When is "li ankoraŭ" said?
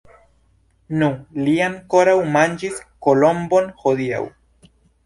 1.43-2.17